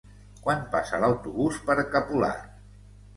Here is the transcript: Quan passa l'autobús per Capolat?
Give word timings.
Quan 0.45 0.61
passa 0.75 0.99
l'autobús 1.03 1.59
per 1.67 1.75
Capolat? 1.97 2.49